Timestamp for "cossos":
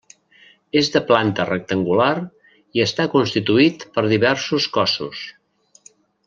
4.79-5.23